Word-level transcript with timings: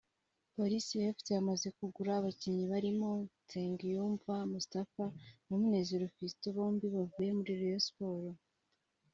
Police 0.55 0.91
Fc 1.15 1.25
yamaze 1.37 1.67
kugura 1.77 2.11
abakinnyi 2.15 2.65
barimo 2.73 3.07
Nsengiyumva 3.25 4.33
Moustapha 4.51 5.05
na 5.47 5.55
Munezero 5.61 6.05
Fiston 6.15 6.53
bombi 6.55 6.85
bavuye 6.95 7.29
muri 7.37 7.51
Rayon 7.59 7.83
Sports 7.87 8.39